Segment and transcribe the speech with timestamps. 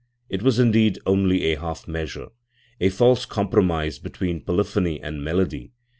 [0.29, 2.29] It was indeed only a half measure,
[2.79, 5.73] a false compromise between polyphony and melody.